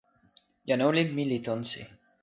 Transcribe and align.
jan 0.67 0.85
olin 0.87 1.09
mi 1.15 1.23
li 1.29 1.39
tonsi. 1.45 1.81